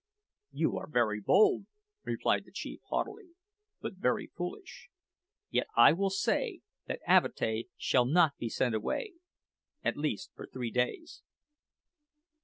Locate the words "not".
8.05-8.35